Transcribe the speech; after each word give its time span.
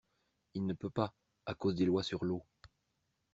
Il 0.55 0.65
ne 0.65 0.73
peut 0.73 0.89
pas, 0.89 1.13
à 1.45 1.53
cause 1.53 1.75
des 1.75 1.85
lois 1.85 2.01
sur 2.01 2.25
l’eau. 2.25 2.43